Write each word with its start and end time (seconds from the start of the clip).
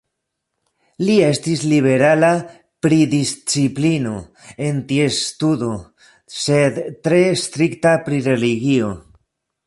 Li 1.07 1.15
estis 1.25 1.63
liberala 1.71 2.29
pri 2.85 2.97
disciplino 3.11 4.13
en 4.69 4.79
ties 4.91 5.19
studo, 5.33 5.69
sed 6.37 6.79
tre 7.09 7.21
strikta 7.43 7.93
pri 8.09 8.23
religio. 8.29 8.89